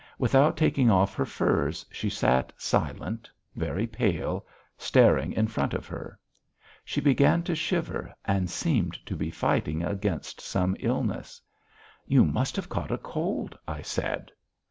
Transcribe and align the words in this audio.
Without 0.17 0.57
taking 0.57 0.89
off 0.89 1.13
her 1.13 1.27
furs, 1.27 1.85
she 1.91 2.09
sat 2.09 2.51
silent, 2.57 3.29
very 3.55 3.85
pale, 3.85 4.47
staring 4.75 5.31
in 5.31 5.47
front 5.47 5.75
of 5.75 5.85
her. 5.85 6.17
She 6.83 6.99
began 6.99 7.43
to 7.43 7.53
shiver 7.53 8.11
and 8.25 8.49
seemed 8.49 8.93
to 9.05 9.15
be 9.15 9.29
fighting 9.29 9.83
against 9.83 10.41
some 10.41 10.75
illness. 10.79 11.39
"You 12.07 12.25
must 12.25 12.55
have 12.55 12.67
caught 12.67 12.89
a 12.89 12.97
cold," 12.97 13.55
I 13.67 13.83
said. 13.83 14.31